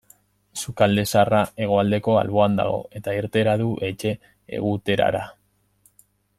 [0.61, 5.25] Sukalde zaharra hegoaldeko alboan dago, eta irteera du etxe-eguterara.